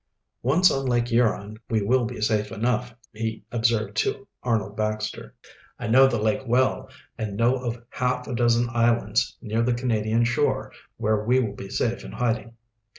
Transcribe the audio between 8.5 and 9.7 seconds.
islands near